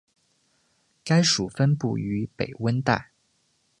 [1.05, 3.11] 该属分布于北温带。